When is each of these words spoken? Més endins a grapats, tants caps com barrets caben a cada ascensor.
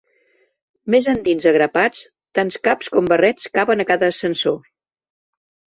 Més 0.93 1.09
endins 1.13 1.47
a 1.51 1.53
grapats, 1.57 2.01
tants 2.41 2.59
caps 2.69 2.91
com 2.97 3.11
barrets 3.15 3.53
caben 3.61 3.87
a 3.87 3.91
cada 3.95 4.13
ascensor. 4.15 4.63